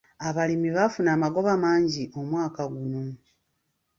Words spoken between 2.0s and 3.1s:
omwaka guno.